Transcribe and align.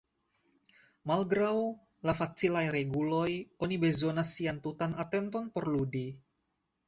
Malgraŭ 1.09 1.49
la 2.09 2.15
facilaj 2.21 2.63
reguloj, 2.75 3.27
oni 3.67 3.77
bezonas 3.85 4.31
sian 4.39 4.61
tutan 4.65 4.95
atenton 5.05 5.45
por 5.59 5.69
ludi. 5.75 6.03